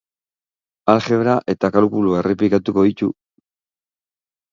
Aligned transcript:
Algebra 0.93 1.35
eta 1.53 1.69
kalkulua 1.75 2.21
errepikatuko 2.21 2.87
ditu. 2.87 3.11